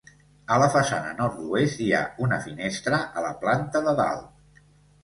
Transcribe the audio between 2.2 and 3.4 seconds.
una finestra a la